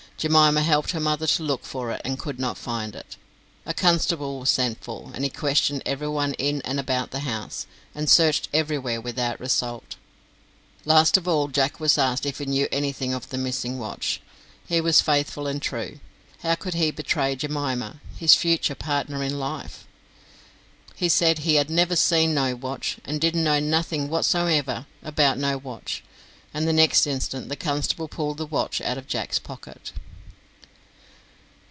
Jemima 0.17 0.61
helped 0.61 0.91
her 0.91 0.99
mother 0.99 1.25
to 1.25 1.41
look 1.41 1.65
for 1.65 1.89
it, 1.89 1.99
and 2.05 2.19
could 2.19 2.37
not 2.39 2.55
find 2.55 2.95
it. 2.95 3.17
A 3.65 3.73
constable 3.73 4.39
was 4.39 4.51
sent 4.51 4.77
for, 4.83 5.09
and 5.15 5.23
he 5.23 5.31
questioned 5.31 5.81
everyone 5.83 6.33
in 6.35 6.61
and 6.61 6.79
about 6.79 7.09
the 7.09 7.21
house, 7.21 7.65
and 7.95 8.07
searched 8.07 8.47
everywhere 8.53 9.01
without 9.01 9.39
result. 9.39 9.95
Last 10.85 11.17
of 11.17 11.27
all 11.27 11.47
Jack 11.47 11.79
was 11.79 11.97
asked 11.97 12.27
if 12.27 12.37
he 12.37 12.45
knew 12.45 12.67
anything 12.71 13.15
of 13.15 13.29
the 13.29 13.37
missing 13.39 13.79
watch. 13.79 14.21
He 14.67 14.79
was 14.79 15.01
faithful 15.01 15.47
and 15.47 15.59
true. 15.59 15.99
How 16.43 16.53
could 16.53 16.75
he 16.75 16.91
betray 16.91 17.35
Jemima, 17.35 17.99
his 18.15 18.35
future 18.35 18.75
partner 18.75 19.23
in 19.23 19.39
life? 19.39 19.87
He 20.93 21.09
said 21.09 21.39
he 21.39 21.55
"had 21.55 21.71
never 21.71 21.95
seen 21.95 22.35
no 22.35 22.55
watch, 22.55 22.99
and 23.05 23.19
didn't 23.19 23.43
know 23.43 23.59
nothing 23.59 24.07
whatsomever 24.07 24.85
about 25.01 25.39
no 25.39 25.57
watch," 25.57 26.03
and 26.53 26.67
the 26.67 26.73
next 26.73 27.07
instant 27.07 27.49
the 27.49 27.55
constable 27.55 28.07
pulled 28.07 28.37
the 28.37 28.45
watch 28.45 28.81
out 28.81 28.99
of 28.99 29.07
Jack's 29.07 29.39
pocket. 29.39 29.93